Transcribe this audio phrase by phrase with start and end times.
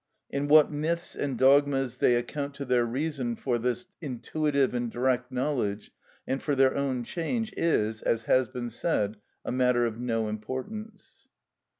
[0.31, 5.31] In what myths and dogmas they account to their reason for this intuitive and direct
[5.31, 5.91] knowledge
[6.25, 11.27] and for their own change is, as has been said, a matter of no importance.